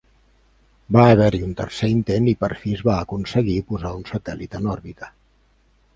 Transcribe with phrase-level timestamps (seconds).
[0.95, 4.73] Va haver-hi un tercer intent i per fi es va aconseguir posar un satèl·lit en
[4.79, 5.13] òrbita.